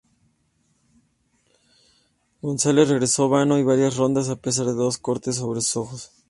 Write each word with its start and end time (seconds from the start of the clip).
González 2.41 2.89
regresó 2.89 3.27
y 3.27 3.31
ganó 3.33 3.63
varias 3.63 3.97
rondas, 3.97 4.29
a 4.29 4.35
pesar 4.35 4.65
de 4.65 4.73
dos 4.73 4.97
cortes 4.97 5.35
sobre 5.35 5.61
sus 5.61 5.77
ojos. 5.77 6.11